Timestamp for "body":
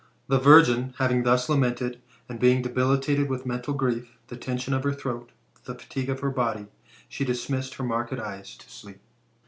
6.33-6.65